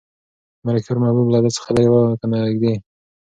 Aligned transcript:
د 0.57 0.59
ملکیار 0.67 0.97
محبوب 1.03 1.27
له 1.33 1.39
ده 1.43 1.49
څخه 1.57 1.69
لرې 1.75 1.87
و 1.91 1.95
که 2.19 2.25
نږدې؟ 2.33 2.73